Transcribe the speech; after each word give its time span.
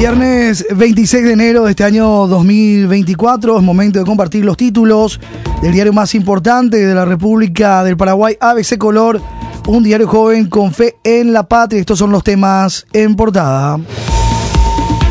Viernes 0.00 0.64
26 0.74 1.24
de 1.24 1.32
enero 1.32 1.64
de 1.64 1.72
este 1.72 1.84
año 1.84 2.26
2024 2.26 3.58
es 3.58 3.62
momento 3.62 3.98
de 3.98 4.06
compartir 4.06 4.42
los 4.46 4.56
títulos 4.56 5.20
del 5.60 5.72
diario 5.74 5.92
más 5.92 6.14
importante 6.14 6.78
de 6.78 6.94
la 6.94 7.04
República 7.04 7.84
del 7.84 7.98
Paraguay, 7.98 8.34
ABC 8.40 8.78
Color, 8.78 9.20
un 9.68 9.82
diario 9.82 10.08
joven 10.08 10.46
con 10.48 10.72
fe 10.72 10.96
en 11.04 11.34
la 11.34 11.46
patria. 11.46 11.80
Estos 11.80 11.98
son 11.98 12.12
los 12.12 12.24
temas 12.24 12.86
en 12.94 13.14
portada. 13.14 13.78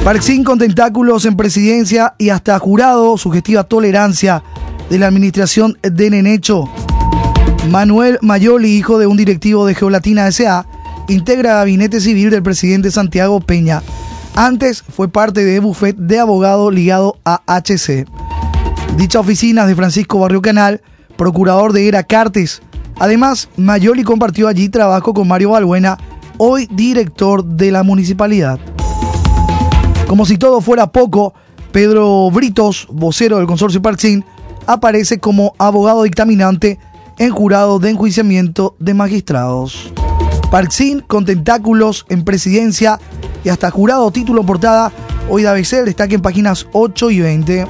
Parexín 0.04 0.44
con 0.44 0.58
tentáculos 0.58 1.24
en 1.26 1.38
presidencia 1.38 2.16
y 2.18 2.30
hasta 2.30 2.58
jurado, 2.58 3.16
sugestiva 3.20 3.66
tolerancia 3.66 4.42
de 4.90 4.98
la 4.98 5.06
administración 5.06 5.78
de 5.84 6.10
Nenecho. 6.10 6.68
Manuel 7.70 8.18
Mayoli, 8.24 8.72
hijo 8.72 8.98
de 8.98 9.06
un 9.06 9.18
directivo 9.18 9.68
de 9.68 9.76
Geolatina 9.76 10.28
S.A., 10.30 10.66
integra 11.10 11.54
gabinete 11.58 12.02
civil 12.02 12.32
del 12.32 12.42
presidente 12.42 12.90
Santiago 12.90 13.40
Peña. 13.40 13.84
Antes 14.40 14.82
fue 14.84 15.10
parte 15.10 15.44
de 15.44 15.60
bufet 15.60 15.98
de 15.98 16.18
abogado 16.18 16.72
ligado 16.72 17.18
a 17.26 17.42
HC. 17.46 18.06
Dicha 18.96 19.20
oficina 19.20 19.68
de 19.68 19.76
Francisco 19.76 20.18
Barrio 20.18 20.42
Canal, 20.42 20.80
procurador 21.18 21.74
de 21.74 21.90
Era 21.90 22.04
Cartes. 22.04 22.62
Además, 23.00 23.50
Mayoli 23.58 24.06
compartió 24.06 24.48
allí 24.48 24.70
trabajo 24.70 25.14
con 25.14 25.28
Mario 25.28 25.50
Balbuena, 25.50 25.98
hoy 26.38 26.70
director 26.72 27.44
de 27.44 27.70
la 27.72 27.84
municipalidad. 27.84 28.62
Como 30.08 30.26
si 30.26 30.38
todo 30.38 30.62
fuera 30.62 30.88
poco, 30.88 31.34
Pedro 31.74 32.32
Britos, 32.32 32.88
vocero 32.90 33.40
del 33.40 33.46
consorcio 33.46 33.82
Parcín, 33.82 34.24
aparece 34.68 35.20
como 35.20 35.54
abogado 35.58 36.04
dictaminante 36.04 36.80
en 37.18 37.32
jurado 37.32 37.80
de 37.80 37.90
enjuiciamiento 37.90 38.78
de 38.80 38.94
magistrados. 38.94 39.92
Parcín 40.52 41.02
con 41.06 41.26
tentáculos 41.26 42.08
en 42.10 42.24
presidencia 42.24 43.00
y 43.44 43.50
hasta 43.50 43.70
jurado 43.70 44.10
título 44.10 44.44
portada. 44.44 44.92
Hoy 45.30 45.44
de 45.44 45.50
ABC 45.50 45.86
destaca 45.86 46.16
en 46.16 46.24
páginas 46.24 46.66
8 46.74 47.12
y 47.12 47.20
20. 47.22 47.68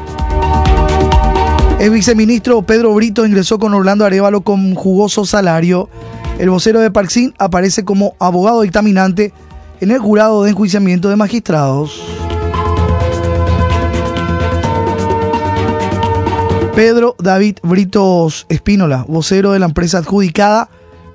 El 1.82 1.90
viceministro 1.90 2.62
Pedro 2.62 2.94
Brito 2.94 3.26
ingresó 3.26 3.60
con 3.60 3.74
Orlando 3.74 4.06
Arevalo 4.06 4.42
con 4.42 4.76
jugoso 4.76 5.26
salario. 5.26 5.90
El 6.40 6.50
vocero 6.50 6.80
de 6.80 6.90
Parcín 6.90 7.34
aparece 7.38 7.84
como 7.84 8.16
abogado 8.18 8.62
dictaminante 8.62 9.34
en 9.82 9.92
el 9.92 10.00
jurado 10.00 10.44
de 10.44 10.52
enjuiciamiento 10.52 11.10
de 11.10 11.18
magistrados. 11.18 12.02
Pedro 16.76 17.18
David 17.20 17.58
Britos 17.62 18.46
Espínola, 18.48 19.04
vocero 19.06 19.52
de 19.52 19.60
la 19.60 19.66
empresa 19.66 19.98
adjudicada 19.98 20.70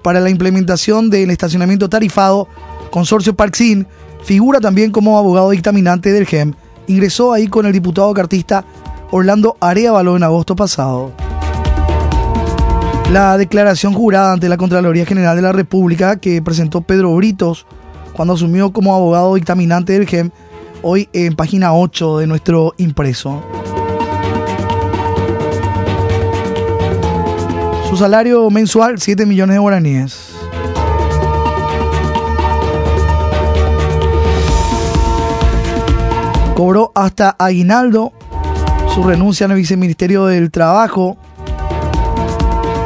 para 0.05 0.21
la 0.21 0.29
implementación 0.29 1.09
del 1.09 1.31
estacionamiento 1.31 1.89
tarifado 1.89 2.47
Consorcio 2.91 3.35
Parksin, 3.35 3.87
figura 4.23 4.61
también 4.61 4.93
como 4.93 5.19
abogado 5.19 5.49
dictaminante 5.49 6.13
del 6.13 6.27
GEM. 6.27 6.53
Ingresó 6.89 7.33
ahí 7.33 7.49
con 7.49 7.65
el 7.65 7.73
diputado 7.73 8.13
cartista 8.13 8.67
Orlando 9.11 9.57
Areavalo 9.61 10.15
en 10.15 10.23
agosto 10.23 10.55
pasado. 10.55 11.11
La 13.13 13.39
declaración 13.39 13.95
jurada 13.95 14.35
ante 14.35 14.51
la 14.51 14.59
Contraloría 14.59 15.07
General 15.07 15.37
de 15.37 15.43
la 15.43 15.53
República 15.53 16.17
que 16.17 16.43
presentó 16.43 16.83
Pedro 16.83 17.17
Britos 17.17 17.65
cuando 18.13 18.35
asumió 18.35 18.75
como 18.75 18.95
abogado 18.95 19.37
dictaminante 19.37 19.95
del 19.95 20.07
GEM, 20.07 20.31
hoy 20.83 21.09
en 21.15 21.35
página 21.35 21.73
8 21.73 22.19
de 22.19 22.27
nuestro 22.27 22.75
impreso. 22.77 23.43
Su 27.95 27.99
salario 27.99 28.51
mensual, 28.51 28.99
7 28.99 29.25
millones 29.25 29.55
de 29.55 29.61
guaraníes. 29.61 30.31
Cobró 36.57 36.91
hasta 36.97 37.37
aguinaldo 37.39 38.13
su 38.93 39.05
renuncia 39.05 39.45
en 39.45 39.53
el 39.53 39.59
viceministerio 39.59 40.27
del 40.27 40.51
Trabajo. 40.51 41.17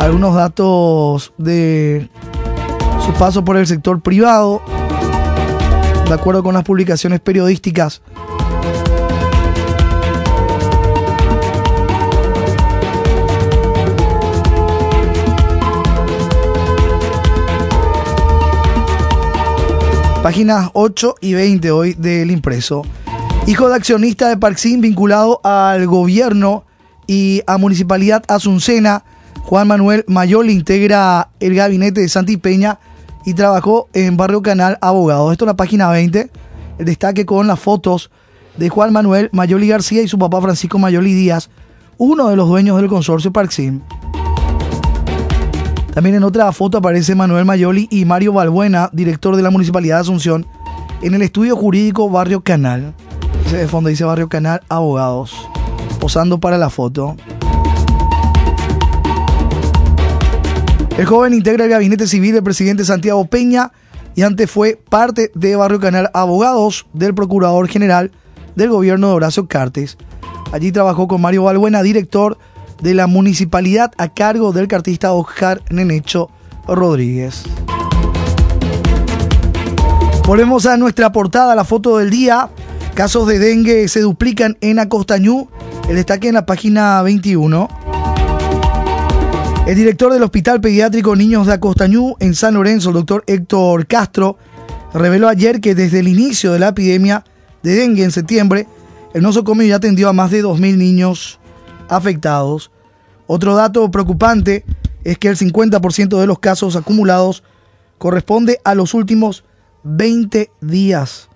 Algunos 0.00 0.34
datos 0.34 1.32
de 1.38 2.10
su 3.06 3.10
paso 3.14 3.42
por 3.42 3.56
el 3.56 3.66
sector 3.66 4.02
privado, 4.02 4.60
de 6.06 6.12
acuerdo 6.12 6.42
con 6.42 6.52
las 6.52 6.64
publicaciones 6.64 7.20
periodísticas 7.20 8.02
Páginas 20.28 20.68
8 20.74 21.14
y 21.22 21.32
20 21.32 21.70
hoy 21.70 21.94
del 21.94 22.30
impreso. 22.30 22.82
Hijo 23.46 23.70
de 23.70 23.76
accionista 23.76 24.28
de 24.28 24.36
Parksin 24.36 24.82
vinculado 24.82 25.40
al 25.42 25.86
gobierno 25.86 26.64
y 27.06 27.40
a 27.46 27.56
Municipalidad 27.56 28.22
Asuncena, 28.28 29.04
Juan 29.44 29.66
Manuel 29.68 30.04
Mayol 30.06 30.50
integra 30.50 31.30
el 31.40 31.54
gabinete 31.54 32.02
de 32.02 32.10
Santi 32.10 32.36
Peña 32.36 32.78
y 33.24 33.32
trabajó 33.32 33.88
en 33.94 34.18
Barrio 34.18 34.42
Canal 34.42 34.76
Abogado. 34.82 35.32
Esto 35.32 35.46
es 35.46 35.48
la 35.48 35.56
página 35.56 35.88
20. 35.88 36.30
El 36.78 36.84
destaque 36.84 37.24
con 37.24 37.46
las 37.46 37.58
fotos 37.58 38.10
de 38.58 38.68
Juan 38.68 38.92
Manuel 38.92 39.30
Mayoli 39.32 39.68
García 39.68 40.02
y 40.02 40.08
su 40.08 40.18
papá 40.18 40.42
Francisco 40.42 40.78
Mayoli 40.78 41.14
Díaz, 41.14 41.48
uno 41.96 42.28
de 42.28 42.36
los 42.36 42.48
dueños 42.48 42.76
del 42.76 42.90
consorcio 42.90 43.32
Parksim. 43.32 43.80
También 45.98 46.14
en 46.14 46.22
otra 46.22 46.52
foto 46.52 46.78
aparece 46.78 47.16
Manuel 47.16 47.44
Mayoli 47.44 47.88
y 47.90 48.04
Mario 48.04 48.32
Balbuena, 48.32 48.88
director 48.92 49.34
de 49.34 49.42
la 49.42 49.50
Municipalidad 49.50 49.96
de 49.96 50.02
Asunción, 50.02 50.46
en 51.02 51.12
el 51.12 51.22
estudio 51.22 51.56
jurídico 51.56 52.08
Barrio 52.08 52.40
Canal. 52.40 52.94
De 53.50 53.66
fondo 53.66 53.90
dice 53.90 54.04
Barrio 54.04 54.28
Canal 54.28 54.60
Abogados, 54.68 55.34
posando 55.98 56.38
para 56.38 56.56
la 56.56 56.70
foto. 56.70 57.16
El 60.96 61.04
joven 61.04 61.34
integra 61.34 61.64
el 61.64 61.70
gabinete 61.70 62.06
civil 62.06 62.32
del 62.32 62.44
presidente 62.44 62.84
Santiago 62.84 63.24
Peña 63.24 63.72
y 64.14 64.22
antes 64.22 64.48
fue 64.48 64.80
parte 64.88 65.32
de 65.34 65.56
Barrio 65.56 65.80
Canal 65.80 66.12
Abogados 66.14 66.86
del 66.92 67.12
Procurador 67.12 67.66
General 67.66 68.12
del 68.54 68.70
gobierno 68.70 69.08
de 69.08 69.14
Horacio 69.14 69.48
Cartes. 69.48 69.98
Allí 70.52 70.70
trabajó 70.70 71.08
con 71.08 71.20
Mario 71.20 71.42
Balbuena, 71.42 71.82
director 71.82 72.38
de 72.82 72.94
la 72.94 73.06
municipalidad 73.06 73.92
a 73.98 74.08
cargo 74.08 74.52
del 74.52 74.68
cartista 74.68 75.12
Oscar 75.12 75.62
Nenecho 75.70 76.30
Rodríguez. 76.66 77.44
Volvemos 80.26 80.66
a 80.66 80.76
nuestra 80.76 81.10
portada, 81.10 81.54
la 81.54 81.64
foto 81.64 81.98
del 81.98 82.10
día. 82.10 82.50
Casos 82.94 83.26
de 83.26 83.38
dengue 83.38 83.88
se 83.88 84.00
duplican 84.00 84.58
en 84.60 84.78
Acostañú. 84.78 85.48
El 85.88 85.96
destaque 85.96 86.28
en 86.28 86.34
la 86.34 86.44
página 86.44 87.00
21. 87.02 87.68
El 89.66 89.74
director 89.74 90.12
del 90.12 90.22
Hospital 90.22 90.60
Pediátrico 90.60 91.16
Niños 91.16 91.46
de 91.46 91.54
Acostañú 91.54 92.16
en 92.20 92.34
San 92.34 92.54
Lorenzo, 92.54 92.90
el 92.90 92.94
doctor 92.94 93.24
Héctor 93.26 93.86
Castro, 93.86 94.38
reveló 94.92 95.28
ayer 95.28 95.60
que 95.60 95.74
desde 95.74 96.00
el 96.00 96.08
inicio 96.08 96.52
de 96.52 96.58
la 96.58 96.68
epidemia 96.68 97.24
de 97.62 97.74
dengue 97.74 98.04
en 98.04 98.10
septiembre, 98.10 98.66
el 99.14 99.22
nosocomio 99.22 99.66
ya 99.66 99.76
atendió 99.76 100.08
a 100.08 100.12
más 100.12 100.30
de 100.30 100.44
2.000 100.44 100.76
niños 100.76 101.37
afectados. 101.88 102.70
Otro 103.26 103.54
dato 103.54 103.90
preocupante 103.90 104.64
es 105.04 105.18
que 105.18 105.28
el 105.28 105.36
50% 105.36 106.18
de 106.18 106.26
los 106.26 106.38
casos 106.38 106.76
acumulados 106.76 107.42
corresponde 107.98 108.60
a 108.64 108.74
los 108.74 108.94
últimos 108.94 109.44
20 109.84 110.50
días. 110.60 111.28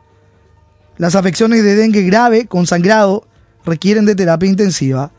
Las 0.96 1.14
afecciones 1.14 1.62
de 1.62 1.74
dengue 1.74 2.02
grave 2.02 2.46
con 2.46 2.66
sangrado 2.66 3.26
requieren 3.64 4.04
de 4.04 4.14
terapia 4.14 4.48
intensiva. 4.48 5.10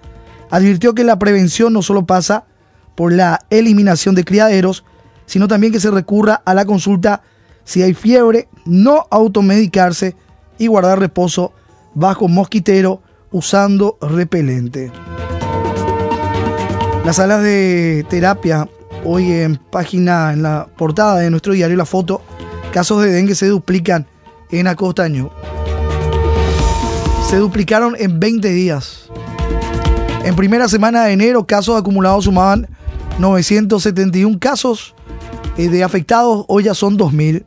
Advirtió 0.50 0.94
que 0.94 1.04
la 1.04 1.20
prevención 1.20 1.74
no 1.74 1.82
solo 1.82 2.06
pasa 2.06 2.46
por 2.96 3.12
la 3.12 3.40
eliminación 3.50 4.16
de 4.16 4.24
criaderos, 4.24 4.84
sino 5.26 5.48
también 5.48 5.74
que 5.74 5.80
se 5.80 5.92
recurra 5.92 6.42
a 6.46 6.54
la 6.54 6.66
consulta 6.66 7.24
si 7.64 7.82
hay 7.82 7.94
fiebre, 7.94 8.50
no 8.66 9.06
automedicarse 9.10 10.16
y 10.58 10.68
guardar 10.68 11.00
reposo 11.00 11.54
bajo 11.94 12.28
mosquitero 12.28 13.02
usando 13.32 13.98
repelente. 14.02 14.92
Las 17.06 17.18
salas 17.18 17.44
de 17.44 18.06
terapia, 18.10 18.70
hoy 19.04 19.30
en 19.34 19.58
página, 19.58 20.32
en 20.32 20.42
la 20.42 20.68
portada 20.78 21.18
de 21.20 21.30
nuestro 21.30 21.52
diario, 21.52 21.76
la 21.76 21.86
foto, 21.86 22.22
casos 22.72 23.04
de 23.04 23.12
dengue 23.12 23.36
se 23.36 23.48
duplican 23.48 24.08
en 24.52 24.68
Acostaño. 24.68 25.30
Se 27.30 27.36
duplicaron 27.36 27.96
en 28.00 28.22
20 28.22 28.48
días. 28.50 29.10
En 30.24 30.34
primera 30.38 30.70
semana 30.70 31.04
de 31.04 31.12
enero, 31.12 31.46
casos 31.46 31.78
acumulados 31.78 32.24
sumaban 32.24 32.70
971 33.20 34.40
casos 34.40 34.96
eh, 35.58 35.68
de 35.68 35.84
afectados, 35.84 36.46
hoy 36.48 36.64
ya 36.64 36.74
son 36.74 36.96
2000. 36.96 37.46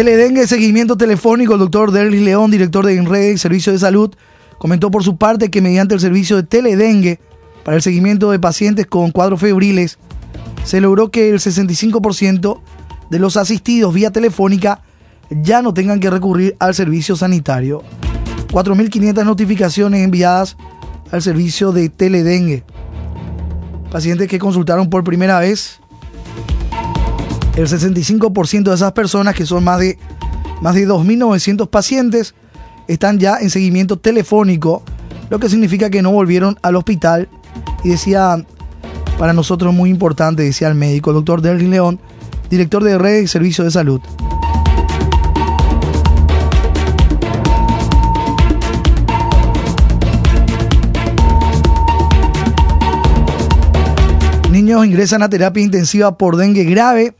Teledengue, 0.00 0.46
seguimiento 0.46 0.96
telefónico. 0.96 1.52
El 1.52 1.58
doctor 1.58 1.92
Derlis 1.92 2.22
León, 2.22 2.50
director 2.50 2.86
de 2.86 2.96
Enrede 2.96 3.32
y 3.32 3.36
Servicio 3.36 3.70
de 3.70 3.78
Salud, 3.78 4.10
comentó 4.56 4.90
por 4.90 5.04
su 5.04 5.18
parte 5.18 5.50
que 5.50 5.60
mediante 5.60 5.92
el 5.92 6.00
servicio 6.00 6.36
de 6.36 6.42
Teledengue 6.42 7.20
para 7.64 7.76
el 7.76 7.82
seguimiento 7.82 8.30
de 8.30 8.38
pacientes 8.38 8.86
con 8.86 9.10
cuadros 9.10 9.40
febriles, 9.40 9.98
se 10.64 10.80
logró 10.80 11.10
que 11.10 11.28
el 11.28 11.38
65% 11.38 12.62
de 13.10 13.18
los 13.18 13.36
asistidos 13.36 13.92
vía 13.92 14.10
telefónica 14.10 14.80
ya 15.28 15.60
no 15.60 15.74
tengan 15.74 16.00
que 16.00 16.08
recurrir 16.08 16.56
al 16.60 16.74
servicio 16.74 17.14
sanitario. 17.14 17.82
4.500 18.52 19.22
notificaciones 19.26 20.02
enviadas 20.02 20.56
al 21.12 21.20
servicio 21.20 21.72
de 21.72 21.90
teledengue. 21.90 22.64
Pacientes 23.92 24.28
que 24.28 24.38
consultaron 24.38 24.88
por 24.88 25.04
primera 25.04 25.38
vez, 25.40 25.78
el 27.56 27.66
65% 27.66 28.64
de 28.64 28.74
esas 28.74 28.92
personas, 28.92 29.34
que 29.34 29.46
son 29.46 29.64
más 29.64 29.80
de, 29.80 29.98
más 30.60 30.74
de 30.74 30.86
2.900 30.86 31.68
pacientes, 31.68 32.34
están 32.88 33.18
ya 33.18 33.38
en 33.40 33.50
seguimiento 33.50 33.98
telefónico, 33.98 34.82
lo 35.28 35.38
que 35.38 35.48
significa 35.48 35.90
que 35.90 36.02
no 36.02 36.10
volvieron 36.10 36.58
al 36.62 36.76
hospital. 36.76 37.28
Y 37.84 37.90
decía, 37.90 38.44
para 39.18 39.32
nosotros 39.32 39.74
muy 39.74 39.90
importante, 39.90 40.42
decía 40.42 40.68
el 40.68 40.74
médico, 40.74 41.10
el 41.10 41.16
doctor 41.16 41.42
Derlin 41.42 41.70
León, 41.70 42.00
director 42.48 42.82
de 42.82 42.98
Red 42.98 43.20
y 43.20 43.26
Servicio 43.26 43.64
de 43.64 43.70
Salud. 43.70 44.00
Niños 54.50 54.84
ingresan 54.84 55.22
a 55.22 55.28
terapia 55.28 55.62
intensiva 55.62 56.18
por 56.18 56.36
dengue 56.36 56.64
grave. 56.64 57.14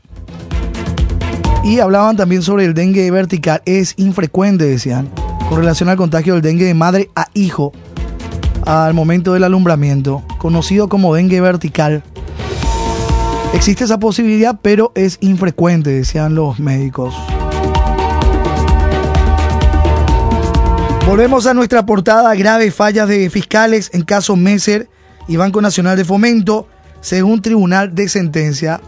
Y 1.63 1.79
hablaban 1.79 2.17
también 2.17 2.41
sobre 2.41 2.65
el 2.65 2.73
dengue 2.73 3.09
vertical. 3.11 3.61
Es 3.65 3.93
infrecuente, 3.97 4.65
decían, 4.65 5.09
con 5.47 5.59
relación 5.59 5.89
al 5.89 5.97
contagio 5.97 6.33
del 6.33 6.41
dengue 6.41 6.65
de 6.65 6.73
madre 6.73 7.09
a 7.15 7.27
hijo 7.33 7.71
al 8.65 8.93
momento 8.93 9.33
del 9.33 9.43
alumbramiento, 9.43 10.23
conocido 10.37 10.89
como 10.89 11.13
dengue 11.13 11.41
vertical. 11.41 12.03
Existe 13.53 13.83
esa 13.83 13.99
posibilidad, 13.99 14.59
pero 14.61 14.91
es 14.95 15.17
infrecuente, 15.21 15.89
decían 15.89 16.35
los 16.35 16.59
médicos. 16.59 17.13
Volvemos 21.05 21.45
a 21.47 21.53
nuestra 21.53 21.85
portada, 21.85 22.33
graves 22.35 22.73
fallas 22.73 23.07
de 23.07 23.29
fiscales 23.29 23.89
en 23.93 24.03
caso 24.03 24.35
Messer 24.35 24.87
y 25.27 25.35
Banco 25.35 25.61
Nacional 25.61 25.97
de 25.97 26.05
Fomento 26.05 26.67
según 27.01 27.41
Tribunal 27.41 27.93
de 27.93 28.07
Sentencia. 28.07 28.79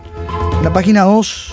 En 0.58 0.64
la 0.64 0.72
página 0.72 1.02
2, 1.02 1.53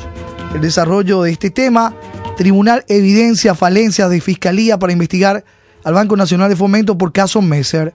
el 0.55 0.61
desarrollo 0.61 1.23
de 1.23 1.33
este 1.33 1.51
tema. 1.51 1.95
Tribunal 2.37 2.85
evidencia 2.89 3.55
falencias 3.55 4.09
de 4.11 4.21
Fiscalía 4.21 4.79
para 4.79 4.93
investigar 4.93 5.45
al 5.85 5.95
Banco 5.95 6.17
Nacional 6.17 6.49
de 6.49 6.57
Fomento 6.57 6.97
por 6.97 7.13
caso 7.13 7.43
Messer. 7.43 7.95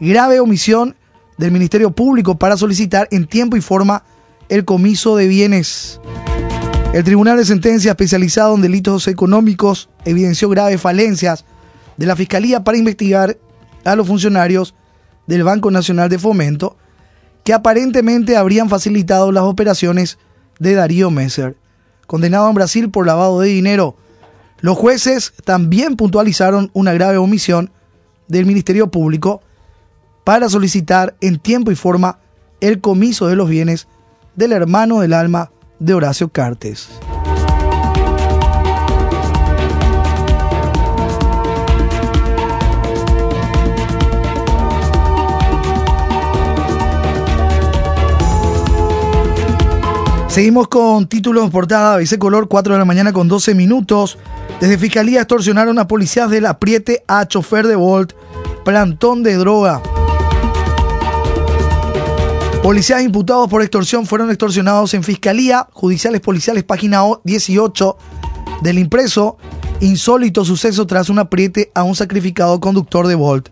Grave 0.00 0.40
omisión 0.40 0.96
del 1.36 1.52
Ministerio 1.52 1.90
Público 1.90 2.38
para 2.38 2.56
solicitar 2.56 3.08
en 3.10 3.26
tiempo 3.26 3.56
y 3.56 3.60
forma 3.60 4.04
el 4.48 4.64
comiso 4.64 5.16
de 5.16 5.28
bienes. 5.28 6.00
El 6.92 7.04
Tribunal 7.04 7.36
de 7.36 7.44
Sentencia 7.44 7.90
especializado 7.90 8.54
en 8.54 8.62
delitos 8.62 9.08
económicos 9.08 9.90
evidenció 10.04 10.48
graves 10.48 10.80
falencias 10.80 11.44
de 11.96 12.06
la 12.06 12.16
Fiscalía 12.16 12.62
para 12.62 12.78
investigar 12.78 13.36
a 13.84 13.96
los 13.96 14.06
funcionarios 14.06 14.74
del 15.26 15.42
Banco 15.42 15.70
Nacional 15.70 16.08
de 16.08 16.18
Fomento 16.18 16.76
que 17.42 17.52
aparentemente 17.52 18.36
habrían 18.36 18.68
facilitado 18.68 19.30
las 19.32 19.44
operaciones 19.44 20.18
de 20.58 20.74
Darío 20.74 21.10
Messer, 21.10 21.56
condenado 22.06 22.48
en 22.48 22.54
Brasil 22.54 22.90
por 22.90 23.06
lavado 23.06 23.40
de 23.40 23.48
dinero. 23.48 23.96
Los 24.60 24.78
jueces 24.78 25.32
también 25.44 25.96
puntualizaron 25.96 26.70
una 26.72 26.92
grave 26.92 27.18
omisión 27.18 27.70
del 28.28 28.46
Ministerio 28.46 28.90
Público 28.90 29.42
para 30.24 30.48
solicitar 30.48 31.16
en 31.20 31.38
tiempo 31.38 31.70
y 31.70 31.76
forma 31.76 32.18
el 32.60 32.80
comiso 32.80 33.26
de 33.26 33.36
los 33.36 33.48
bienes 33.48 33.88
del 34.34 34.52
hermano 34.52 35.00
del 35.00 35.12
alma 35.12 35.50
de 35.78 35.94
Horacio 35.94 36.28
Cartes. 36.30 36.88
Seguimos 50.34 50.66
con 50.66 51.06
títulos 51.06 51.48
portada, 51.50 51.96
Vice 51.96 52.18
Color, 52.18 52.48
4 52.48 52.72
de 52.72 52.78
la 52.80 52.84
mañana 52.84 53.12
con 53.12 53.28
12 53.28 53.54
minutos. 53.54 54.18
Desde 54.60 54.78
Fiscalía 54.78 55.20
extorsionaron 55.20 55.78
a 55.78 55.86
policías 55.86 56.28
del 56.28 56.46
apriete 56.46 57.04
a 57.06 57.24
chofer 57.28 57.68
de 57.68 57.76
Volt, 57.76 58.14
plantón 58.64 59.22
de 59.22 59.36
droga. 59.36 59.80
Policías 62.64 63.02
imputados 63.02 63.48
por 63.48 63.62
extorsión 63.62 64.06
fueron 64.06 64.28
extorsionados 64.28 64.92
en 64.94 65.04
Fiscalía, 65.04 65.68
Judiciales 65.72 66.20
Policiales, 66.20 66.64
página 66.64 67.02
18 67.22 67.96
del 68.60 68.80
impreso. 68.80 69.36
Insólito 69.78 70.44
suceso 70.44 70.84
tras 70.84 71.10
un 71.10 71.20
apriete 71.20 71.70
a 71.76 71.84
un 71.84 71.94
sacrificado 71.94 72.58
conductor 72.58 73.06
de 73.06 73.14
Volt. 73.14 73.50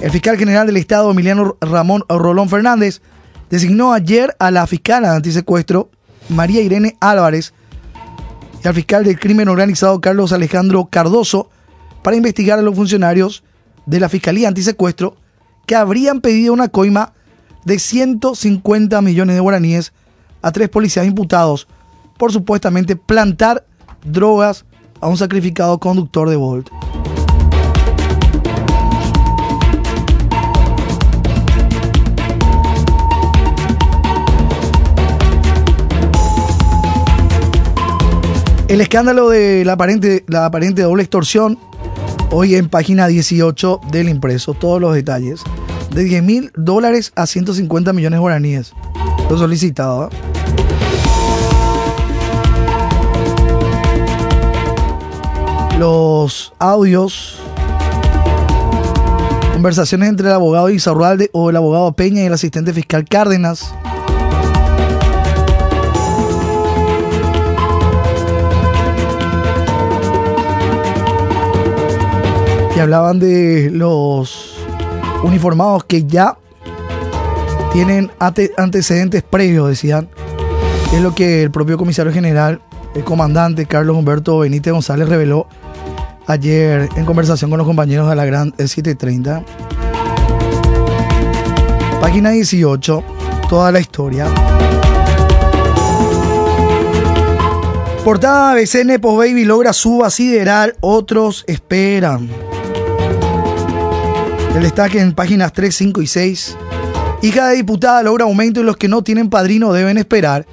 El 0.00 0.12
fiscal 0.12 0.36
general 0.36 0.68
del 0.68 0.76
Estado, 0.76 1.10
Emiliano 1.10 1.56
Ramón 1.60 2.04
Rolón 2.08 2.48
Fernández, 2.48 3.02
designó 3.50 3.92
ayer 3.92 4.36
a 4.38 4.52
la 4.52 4.64
fiscal 4.68 5.04
antisecuestro, 5.06 5.90
María 6.28 6.62
Irene 6.62 6.96
Álvarez 7.00 7.52
y 8.62 8.68
al 8.68 8.74
fiscal 8.74 9.04
del 9.04 9.18
crimen 9.18 9.48
organizado 9.48 10.00
Carlos 10.00 10.32
Alejandro 10.32 10.86
Cardoso 10.86 11.50
para 12.02 12.16
investigar 12.16 12.58
a 12.58 12.62
los 12.62 12.74
funcionarios 12.74 13.44
de 13.86 14.00
la 14.00 14.08
Fiscalía 14.08 14.48
Antisecuestro 14.48 15.16
que 15.66 15.74
habrían 15.74 16.20
pedido 16.20 16.52
una 16.52 16.68
coima 16.68 17.12
de 17.64 17.78
150 17.78 19.00
millones 19.02 19.36
de 19.36 19.40
guaraníes 19.40 19.92
a 20.42 20.52
tres 20.52 20.68
policías 20.68 21.06
imputados 21.06 21.66
por 22.18 22.32
supuestamente 22.32 22.96
plantar 22.96 23.66
drogas 24.04 24.64
a 25.00 25.08
un 25.08 25.16
sacrificado 25.16 25.78
conductor 25.78 26.28
de 26.28 26.36
Volt. 26.36 26.70
El 38.66 38.80
escándalo 38.80 39.28
de 39.28 39.62
la 39.66 39.74
aparente, 39.74 40.24
la 40.26 40.46
aparente 40.46 40.80
doble 40.80 41.02
extorsión, 41.02 41.58
hoy 42.30 42.54
en 42.54 42.70
página 42.70 43.06
18 43.06 43.82
del 43.92 44.08
impreso, 44.08 44.54
todos 44.54 44.80
los 44.80 44.94
detalles. 44.94 45.42
De 45.90 46.02
10 46.02 46.22
mil 46.22 46.50
dólares 46.56 47.12
a 47.14 47.26
150 47.26 47.92
millones 47.92 48.16
de 48.16 48.20
guaraníes. 48.20 48.72
Lo 49.28 49.36
solicitado. 49.36 50.08
Los 55.78 56.54
audios, 56.58 57.36
conversaciones 59.52 60.08
entre 60.08 60.28
el 60.28 60.32
abogado 60.32 60.70
Isarralde 60.70 61.28
o 61.34 61.50
el 61.50 61.56
abogado 61.56 61.92
Peña 61.92 62.22
y 62.22 62.26
el 62.26 62.32
asistente 62.32 62.72
fiscal 62.72 63.04
Cárdenas 63.04 63.74
que 72.74 72.80
hablaban 72.80 73.20
de 73.20 73.70
los 73.72 74.56
uniformados 75.22 75.84
que 75.84 76.04
ya 76.04 76.36
tienen 77.72 78.10
antecedentes 78.18 79.22
previos, 79.22 79.68
decían. 79.68 80.08
Es 80.92 81.00
lo 81.00 81.14
que 81.14 81.44
el 81.44 81.52
propio 81.52 81.78
comisario 81.78 82.12
general, 82.12 82.60
el 82.94 83.04
comandante 83.04 83.66
Carlos 83.66 83.96
Humberto 83.96 84.40
Benítez 84.40 84.72
González 84.72 85.08
reveló 85.08 85.46
ayer 86.26 86.88
en 86.96 87.04
conversación 87.04 87.50
con 87.50 87.58
los 87.58 87.66
compañeros 87.66 88.08
de 88.08 88.16
la 88.16 88.24
Gran 88.24 88.52
730. 88.56 89.44
Página 92.00 92.30
18, 92.30 93.04
toda 93.48 93.70
la 93.70 93.78
historia. 93.78 94.26
Portada 98.04 98.54
BCN 98.54 99.00
Post 99.00 99.18
Baby 99.18 99.44
logra 99.44 99.72
suba 99.72 100.10
sideral, 100.10 100.76
otros 100.80 101.44
esperan. 101.46 102.28
El 104.54 104.62
destaque 104.62 105.00
en 105.00 105.12
páginas 105.14 105.52
3, 105.52 105.74
5 105.74 106.00
y 106.00 106.06
6. 106.06 106.56
Hija 107.22 107.48
de 107.48 107.56
diputada 107.56 108.04
logra 108.04 108.24
aumento 108.24 108.60
y 108.60 108.62
los 108.62 108.76
que 108.76 108.86
no 108.86 109.02
tienen 109.02 109.28
padrino 109.28 109.72
deben 109.72 109.98
esperar. 109.98 110.46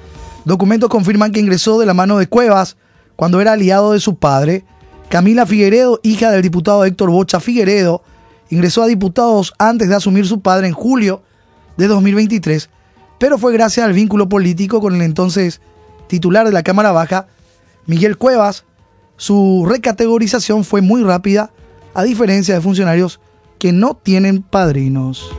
Documentos 0.44 0.90
confirman 0.90 1.30
que 1.30 1.38
ingresó 1.38 1.78
de 1.78 1.86
la 1.86 1.94
mano 1.94 2.18
de 2.18 2.26
Cuevas 2.26 2.76
cuando 3.14 3.40
era 3.40 3.52
aliado 3.52 3.92
de 3.92 4.00
su 4.00 4.16
padre. 4.16 4.64
Camila 5.08 5.46
Figueredo, 5.46 6.00
hija 6.02 6.32
del 6.32 6.42
diputado 6.42 6.84
Héctor 6.84 7.10
Bocha 7.10 7.38
Figueredo, 7.38 8.02
ingresó 8.50 8.82
a 8.82 8.88
diputados 8.88 9.54
antes 9.56 9.88
de 9.88 9.94
asumir 9.94 10.26
su 10.26 10.40
padre 10.40 10.66
en 10.66 10.74
julio 10.74 11.22
de 11.76 11.86
2023, 11.86 12.70
pero 13.18 13.38
fue 13.38 13.52
gracias 13.52 13.86
al 13.86 13.92
vínculo 13.92 14.28
político 14.28 14.80
con 14.80 14.96
el 14.96 15.02
entonces 15.02 15.60
titular 16.08 16.44
de 16.44 16.52
la 16.52 16.64
Cámara 16.64 16.90
Baja, 16.90 17.28
Miguel 17.86 18.18
Cuevas. 18.18 18.64
Su 19.16 19.64
recategorización 19.68 20.64
fue 20.64 20.80
muy 20.80 21.04
rápida, 21.04 21.52
a 21.94 22.02
diferencia 22.02 22.54
de 22.54 22.60
funcionarios 22.60 23.20
que 23.62 23.70
no 23.70 23.94
tienen 23.94 24.42
padrinos. 24.42 25.30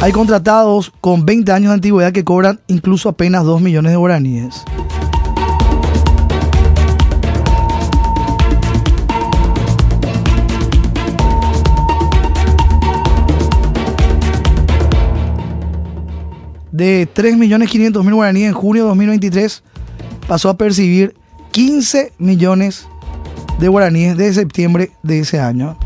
Hay 0.00 0.12
contratados 0.12 0.92
con 1.00 1.26
20 1.26 1.50
años 1.50 1.70
de 1.70 1.74
antigüedad 1.74 2.12
que 2.12 2.22
cobran 2.22 2.60
incluso 2.68 3.08
apenas 3.08 3.42
2 3.42 3.60
millones 3.60 3.90
de 3.90 3.96
guaraníes. 3.96 4.62
De 16.70 17.08
3.500.000 17.12 18.14
guaraníes 18.14 18.46
en 18.46 18.54
junio 18.54 18.84
de 18.84 18.88
2023 18.90 19.64
pasó 20.28 20.50
a 20.50 20.56
percibir 20.56 21.16
15 21.50 22.12
millones 22.18 22.86
de 23.58 23.68
guaraníes 23.68 24.16
de 24.16 24.32
septiembre 24.32 24.90
de 25.02 25.20
ese 25.20 25.40
año. 25.40 25.76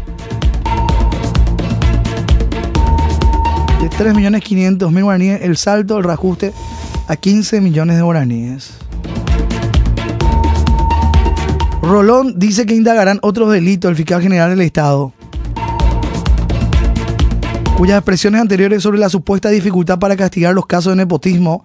De 3.81 3.89
3.500.000 3.89 5.03
guaraníes, 5.03 5.43
el 5.43 5.57
salto, 5.57 5.99
el 5.99 6.05
reajuste 6.05 6.53
a 7.09 7.17
15 7.17 7.61
millones 7.61 7.97
de 7.97 8.03
guaraníes. 8.03 8.73
Rolón 11.83 12.39
dice 12.39 12.67
que 12.67 12.75
indagarán 12.75 13.19
otros 13.23 13.51
delitos 13.51 13.91
el 13.91 13.97
fiscal 13.97 14.21
general 14.21 14.51
del 14.51 14.61
Estado, 14.61 15.13
cuyas 17.77 17.97
expresiones 17.97 18.43
anteriores 18.43 18.83
sobre 18.83 18.99
la 18.99 19.09
supuesta 19.09 19.49
dificultad 19.49 19.99
para 19.99 20.15
castigar 20.15 20.55
los 20.55 20.67
casos 20.67 20.93
de 20.93 20.97
nepotismo 20.97 21.65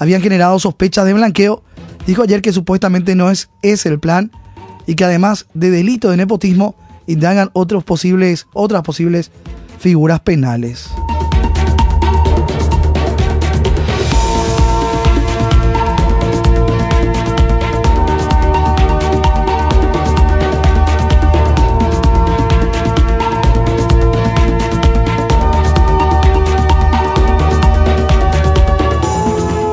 habían 0.00 0.20
generado 0.20 0.58
sospechas 0.58 1.06
de 1.06 1.14
blanqueo, 1.14 1.62
dijo 2.06 2.22
ayer 2.22 2.42
que 2.42 2.52
supuestamente 2.52 3.14
no 3.14 3.30
es 3.30 3.50
ese 3.62 3.88
el 3.88 4.00
plan 4.00 4.32
y 4.86 4.94
que 4.94 5.04
además 5.04 5.46
de 5.54 5.70
delito 5.70 6.10
de 6.10 6.16
nepotismo 6.16 6.74
indagan 7.06 7.50
otros 7.52 7.84
posibles, 7.84 8.46
otras 8.52 8.82
posibles 8.82 9.30
figuras 9.78 10.20
penales. 10.20 10.90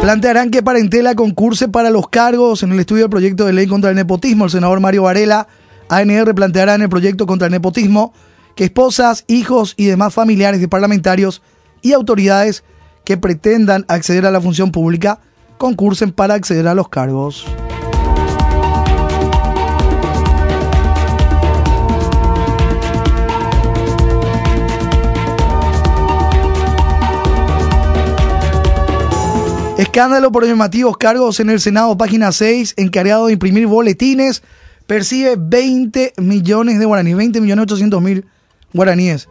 Plantearán 0.09 0.49
que 0.49 0.63
Parentela 0.63 1.13
concurse 1.13 1.67
para 1.67 1.91
los 1.91 2.09
cargos 2.09 2.63
en 2.63 2.71
el 2.71 2.79
estudio 2.79 3.03
del 3.03 3.11
proyecto 3.11 3.45
de 3.45 3.53
ley 3.53 3.67
contra 3.67 3.91
el 3.91 3.95
nepotismo. 3.95 4.45
El 4.45 4.49
senador 4.49 4.79
Mario 4.79 5.03
Varela, 5.03 5.47
ANR, 5.87 6.33
planteará 6.33 6.73
en 6.73 6.81
el 6.81 6.89
proyecto 6.89 7.27
contra 7.27 7.45
el 7.45 7.51
nepotismo 7.51 8.11
que 8.55 8.63
esposas, 8.63 9.23
hijos 9.27 9.75
y 9.77 9.85
demás 9.85 10.15
familiares 10.15 10.61
de 10.61 10.67
parlamentarios 10.67 11.43
y 11.83 11.93
autoridades 11.93 12.63
que 13.05 13.17
pretendan 13.17 13.85
acceder 13.87 14.25
a 14.25 14.31
la 14.31 14.41
función 14.41 14.71
pública 14.71 15.19
concursen 15.59 16.11
para 16.11 16.33
acceder 16.33 16.67
a 16.67 16.73
los 16.73 16.89
cargos. 16.89 17.45
Escándalo 29.79 30.29
por 30.29 30.45
llamativos 30.45 30.97
cargos 30.97 31.39
en 31.39 31.49
el 31.49 31.61
Senado, 31.61 31.97
página 31.97 32.33
6, 32.33 32.73
encargado 32.75 33.27
de 33.27 33.33
imprimir 33.33 33.65
boletines, 33.65 34.43
percibe 34.87 35.37
20 35.39 36.15
millones 36.17 36.79
de 36.79 36.85
guaraníes, 36.85 37.15
20 37.15 37.39
millones 37.39 37.63
800 37.63 38.01
mil 38.01 38.25
guaraníes. 38.73 39.29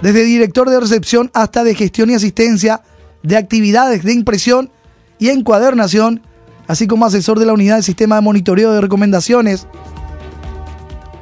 Desde 0.00 0.24
director 0.24 0.70
de 0.70 0.80
recepción 0.80 1.30
hasta 1.34 1.64
de 1.64 1.74
gestión 1.74 2.08
y 2.08 2.14
asistencia 2.14 2.80
de 3.22 3.36
actividades 3.36 4.04
de 4.04 4.14
impresión 4.14 4.70
y 5.18 5.28
encuadernación, 5.28 6.22
así 6.66 6.86
como 6.86 7.04
asesor 7.04 7.38
de 7.38 7.44
la 7.44 7.52
unidad 7.52 7.74
del 7.74 7.84
sistema 7.84 8.16
de 8.16 8.22
monitoreo 8.22 8.72
de 8.72 8.80
recomendaciones, 8.80 9.66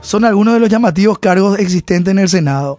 son 0.02 0.24
algunos 0.24 0.54
de 0.54 0.60
los 0.60 0.68
llamativos 0.68 1.18
cargos 1.18 1.58
existentes 1.58 2.12
en 2.12 2.20
el 2.20 2.28
Senado. 2.28 2.78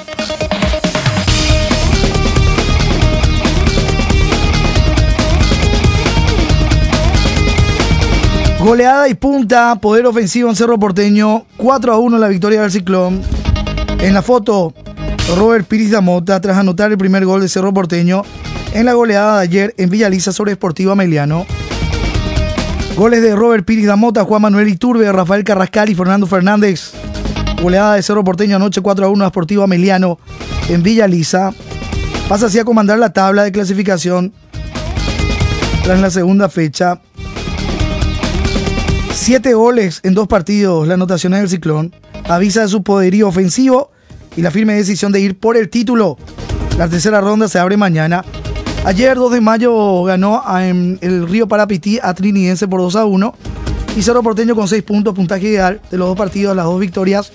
Goleada 8.59 9.09
y 9.09 9.15
punta, 9.15 9.75
poder 9.75 10.07
ofensivo 10.07 10.49
en 10.49 10.57
Cerro 10.57 10.79
Porteño, 10.79 11.45
4 11.59 11.93
a 11.93 11.99
1 11.99 12.17
la 12.17 12.29
victoria 12.29 12.63
del 12.63 12.71
Ciclón. 12.71 13.42
En 14.03 14.15
la 14.15 14.23
foto, 14.23 14.75
Robert 15.37 15.65
Piris 15.69 15.93
Mota 16.03 16.41
tras 16.41 16.59
anotar 16.59 16.91
el 16.91 16.99
primer 16.99 17.25
gol 17.25 17.41
de 17.41 17.49
Cerro 17.49 17.73
Porteño 17.73 18.23
en 18.75 18.85
la 18.85 18.95
goleada 18.95 19.37
de 19.37 19.43
ayer 19.45 19.75
en 19.79 19.91
Villaliza 19.91 20.33
sobre 20.33 20.55
Sportivo 20.55 20.91
Ameliano. 20.91 21.47
Goles 22.97 23.23
de 23.23 23.37
Robert 23.37 23.65
Piris 23.65 23.87
Mota, 23.97 24.25
Juan 24.25 24.43
Manuel 24.43 24.67
Iturbe, 24.67 25.11
Rafael 25.13 25.45
Carrascal 25.45 25.89
y 25.89 25.95
Fernando 25.95 26.27
Fernández. 26.27 26.91
Goleada 27.63 27.95
de 27.95 28.03
Cerro 28.03 28.25
Porteño 28.25 28.57
anoche 28.57 28.81
4 28.81 29.07
a 29.07 29.09
1 29.09 29.25
a 29.25 29.29
Sportivo 29.29 29.63
Ameliano 29.63 30.19
en 30.69 30.83
Villaliza. 30.83 31.53
Pasa 32.29 32.47
así 32.47 32.59
a 32.59 32.65
comandar 32.65 32.99
la 32.99 33.13
tabla 33.13 33.45
de 33.45 33.53
clasificación 33.53 34.33
tras 35.85 36.01
la 36.01 36.11
segunda 36.11 36.49
fecha. 36.49 37.01
Siete 39.15 39.55
goles 39.55 40.01
en 40.03 40.15
dos 40.15 40.27
partidos, 40.27 40.89
la 40.89 40.95
anotación 40.95 41.35
del 41.35 41.49
ciclón 41.49 41.95
avisa 42.25 42.63
de 42.63 42.69
su 42.69 42.83
poderío 42.83 43.29
ofensivo 43.29 43.92
y 44.37 44.43
la 44.43 44.51
firme 44.51 44.75
decisión 44.75 45.13
de 45.13 45.21
ir 45.21 45.39
por 45.39 45.57
el 45.57 45.69
título. 45.69 46.17
La 46.79 46.89
tercera 46.89 47.21
ronda 47.21 47.49
se 47.49 47.59
abre 47.59 47.77
mañana. 47.77 48.25
Ayer, 48.85 49.17
2 49.17 49.33
de 49.33 49.41
mayo, 49.41 50.03
ganó 50.05 50.43
en 50.59 50.99
el 51.03 51.29
Río 51.29 51.47
Parapití 51.47 52.01
a 52.03 52.15
Trinidense 52.15 52.67
por 52.67 52.81
2 52.81 52.97
a 52.97 53.05
1. 53.05 53.35
Y 53.97 54.03
Cerro 54.03 54.23
Porteño 54.23 54.57
con 54.57 54.67
6 54.67 54.83
puntos, 54.83 55.15
puntaje 55.15 55.49
ideal 55.49 55.81
de 55.91 55.99
los 55.99 56.09
dos 56.09 56.17
partidos, 56.17 56.57
las 56.57 56.65
dos 56.65 56.81
victorias. 56.81 57.31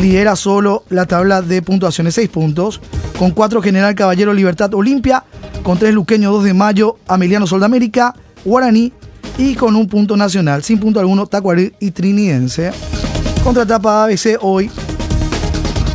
Lidera 0.00 0.34
solo 0.34 0.84
la 0.88 1.06
tabla 1.06 1.42
de 1.42 1.62
puntuaciones, 1.62 2.14
6 2.14 2.28
puntos. 2.30 2.80
Con 3.18 3.30
4 3.30 3.62
General 3.62 3.94
Caballero 3.94 4.32
Libertad 4.34 4.72
Olimpia. 4.74 5.24
Con 5.62 5.78
3 5.78 5.94
Luqueño, 5.94 6.32
2 6.32 6.44
de 6.44 6.54
mayo, 6.54 6.96
Ameliano 7.06 7.46
Soldamérica, 7.46 8.14
Guaraní. 8.44 8.92
Y 9.38 9.54
con 9.54 9.76
un 9.76 9.86
punto 9.86 10.16
nacional, 10.16 10.62
sin 10.62 10.80
punto 10.80 10.98
alguno, 10.98 11.26
Tacuarí 11.26 11.72
y 11.78 11.90
Trinidense. 11.90 12.72
Contratapa 13.44 14.04
ABC 14.04 14.38
hoy. 14.40 14.70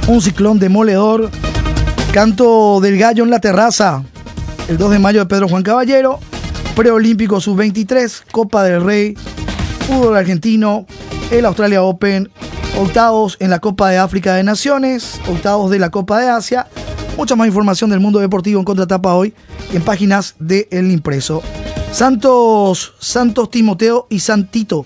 Un 0.08 0.22
ciclón 0.22 0.60
demoledor. 0.60 1.29
Canto 2.12 2.79
del 2.81 2.98
gallo 2.98 3.24
en 3.24 3.29
la 3.29 3.39
terraza. 3.39 4.03
El 4.67 4.77
2 4.77 4.91
de 4.91 5.00
mayo 5.00 5.20
de 5.20 5.25
Pedro 5.25 5.48
Juan 5.48 5.63
Caballero. 5.63 6.20
Preolímpico 6.75 7.39
Sub-23. 7.39 8.24
Copa 8.31 8.63
del 8.63 8.84
Rey. 8.84 9.15
Fútbol 9.88 10.17
argentino. 10.17 10.86
El 11.29 11.46
Australia 11.46 11.84
Open. 11.84 12.29
octavos 12.77 13.38
en 13.39 13.50
la 13.50 13.60
Copa 13.60 13.89
de 13.89 13.98
África 13.98 14.36
de 14.36 14.43
Naciones, 14.43 15.20
octavos 15.29 15.72
de 15.72 15.79
la 15.79 15.89
Copa 15.89 16.20
de 16.20 16.29
Asia. 16.29 16.67
Mucha 17.17 17.36
más 17.36 17.48
información 17.48 17.89
del 17.89 18.00
mundo 18.00 18.20
deportivo 18.20 18.60
en 18.60 18.65
contratapa 18.65 19.13
hoy 19.13 19.34
en 19.74 19.81
páginas 19.81 20.36
de 20.39 20.67
El 20.72 20.91
Impreso. 20.91 21.43
Santos, 21.91 22.93
Santos 23.00 23.51
Timoteo 23.51 24.08
y 24.10 24.20
Santito, 24.20 24.86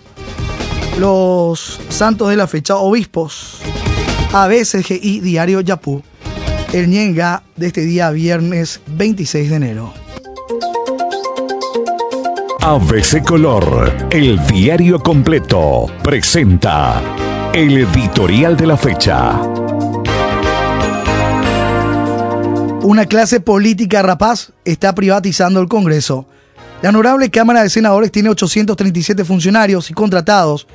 los 0.99 1.79
santos 1.89 2.29
de 2.29 2.35
la 2.35 2.47
fecha, 2.47 2.77
obispos, 2.77 3.59
ABCGI 4.37 5.21
Diario 5.21 5.61
Yapú, 5.61 6.03
el 6.73 6.89
Ñenga 6.89 7.43
de 7.55 7.67
este 7.67 7.85
día 7.85 8.09
viernes 8.11 8.81
26 8.85 9.49
de 9.49 9.55
enero. 9.55 9.93
ABC 12.59 13.23
Color, 13.25 14.09
el 14.09 14.45
diario 14.47 14.99
completo, 14.99 15.85
presenta 16.03 17.01
el 17.53 17.77
editorial 17.77 18.57
de 18.57 18.67
la 18.67 18.75
fecha. 18.75 19.39
Una 22.81 23.05
clase 23.05 23.39
política 23.39 24.01
rapaz 24.01 24.51
está 24.65 24.93
privatizando 24.93 25.61
el 25.61 25.69
Congreso. 25.69 26.27
La 26.81 26.89
honorable 26.89 27.29
Cámara 27.29 27.63
de 27.63 27.69
Senadores 27.69 28.11
tiene 28.11 28.27
837 28.27 29.23
funcionarios 29.23 29.89
y 29.89 29.93
contratados, 29.93 30.67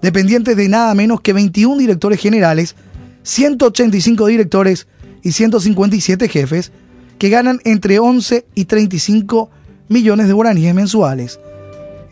dependientes 0.00 0.56
de 0.56 0.68
nada 0.68 0.94
menos 0.94 1.20
que 1.20 1.32
21 1.32 1.76
directores 1.76 2.20
generales, 2.20 2.76
185 3.22 4.26
directores 4.26 4.86
y 5.22 5.32
157 5.32 6.28
jefes, 6.28 6.72
que 7.18 7.28
ganan 7.28 7.60
entre 7.64 7.98
11 7.98 8.46
y 8.54 8.64
35 8.64 9.50
millones 9.88 10.26
de 10.26 10.32
guaraníes 10.32 10.74
mensuales. 10.74 11.38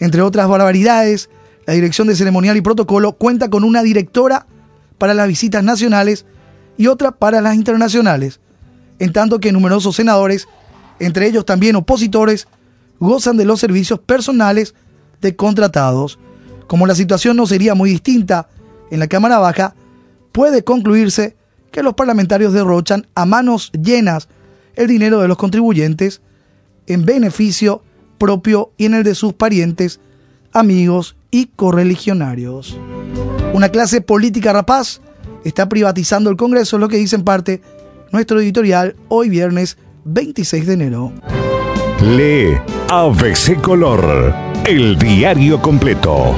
Entre 0.01 0.21
otras 0.21 0.49
barbaridades, 0.49 1.31
la 1.67 1.75
Dirección 1.75 2.09
de 2.09 2.17
Ceremonial 2.17 2.57
y 2.57 2.61
Protocolo 2.61 3.13
cuenta 3.13 3.49
con 3.49 3.65
una 3.65 3.83
directora 3.83 4.47
para 4.99 5.15
las 5.15 5.29
visitas 5.29 5.65
nacionales 5.65 6.27
y 6.77 6.87
otra 6.87 7.13
para 7.13 7.41
las 7.41 7.55
internacionales, 7.55 8.41
en 8.99 9.13
tanto 9.13 9.39
que 9.39 9.53
numerosos 9.53 9.97
senadores, 9.97 10.47
entre 10.99 11.27
ellos 11.27 11.47
también 11.47 11.77
opositores, 11.77 12.49
gozan 13.01 13.37
de 13.37 13.45
los 13.45 13.61
servicios 13.61 13.99
personales 14.01 14.75
de 15.21 15.37
contratados. 15.37 16.19
Como 16.67 16.87
la 16.87 16.95
situación 16.95 17.37
no 17.37 17.47
sería 17.47 17.75
muy 17.75 17.91
distinta 17.91 18.49
en 18.91 19.01
la 19.01 19.07
Cámara 19.07 19.39
Baja, 19.39 19.75
puede 20.39 20.63
concluirse 20.63 21.35
que 21.73 21.83
los 21.83 21.95
parlamentarios 21.95 22.53
derrochan 22.53 23.09
a 23.17 23.27
manos 23.27 23.73
llenas 23.73 24.29
el 24.77 24.87
dinero 24.87 25.19
de 25.19 25.27
los 25.27 25.37
contribuyentes 25.37 26.21
en 26.87 27.05
beneficio 27.05 27.83
propio 28.19 28.71
y 28.77 28.85
en 28.85 28.95
el 28.95 29.03
de 29.03 29.17
sus 29.17 29.33
parientes, 29.33 29.99
amigos 30.53 31.17
y 31.33 31.47
correligionarios. 31.47 32.79
Una 33.53 33.71
clase 33.71 34.01
política 34.01 34.53
rapaz 34.53 35.01
está 35.45 35.69
privatizando 35.69 36.31
el 36.31 36.37
Congreso, 36.37 36.79
lo 36.79 36.87
que 36.87 36.99
dice 36.99 37.17
en 37.17 37.25
parte 37.25 37.61
nuestro 38.13 38.39
editorial 38.39 38.95
hoy 39.09 39.31
viernes 39.31 39.77
26 40.05 40.67
de 40.69 40.73
enero. 40.73 41.13
Lee 42.01 42.61
ABC 42.91 43.61
Color, 43.61 44.33
el 44.69 44.97
diario 45.01 45.61
completo. 45.61 46.37